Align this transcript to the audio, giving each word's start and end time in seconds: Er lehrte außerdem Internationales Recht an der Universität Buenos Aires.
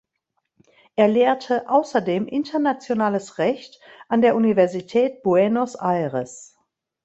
Er 0.95 1.07
lehrte 1.07 1.69
außerdem 1.69 2.25
Internationales 2.25 3.37
Recht 3.37 3.79
an 4.09 4.21
der 4.23 4.35
Universität 4.35 5.21
Buenos 5.21 5.75
Aires. 5.75 6.57